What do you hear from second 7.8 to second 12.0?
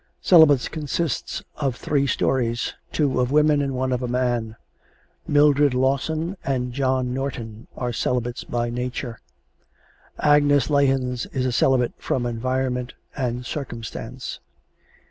celibates by nature. Agnes Lahens is a celibate